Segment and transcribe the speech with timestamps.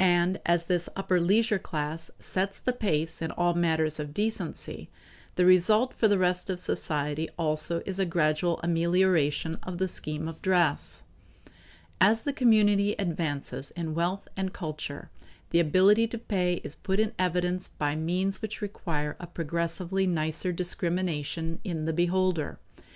[0.00, 4.90] And as this upper leisure class sets the pace in all matters of decency,
[5.36, 10.26] the result for the rest of society also is a gradual amelioration of the scheme
[10.26, 11.04] of dress.
[12.00, 15.10] As the community advances in wealth and culture,
[15.50, 20.50] the ability to pay is put in evidence by means which require a progressively nicer
[20.50, 22.58] discrimination in the beholder.